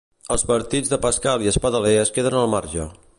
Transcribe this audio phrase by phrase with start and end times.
[0.35, 2.93] Els partits de Pascal i Espadaler en queden al marge.